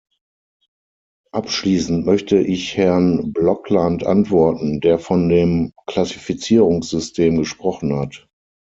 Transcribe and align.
Abschließend 1.31 2.07
möchte 2.07 2.39
ich 2.39 2.75
Herrn 2.75 3.31
Blokland 3.33 4.03
antworten, 4.03 4.79
der 4.81 4.97
von 4.97 5.29
dem 5.29 5.73
Klassifizierungssystem 5.85 7.37
gesprochen 7.37 7.95
hat. 7.95 8.27